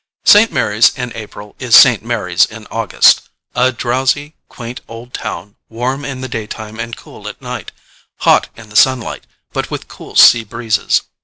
[0.23, 0.51] St.
[0.51, 2.03] Mary's in April is St.
[2.03, 7.39] Mary's in August a drowsy, quaint old town, warm in the daytime and cool at
[7.39, 7.71] night;
[8.21, 11.03] hot in the sunlight, but with cool sea breezes.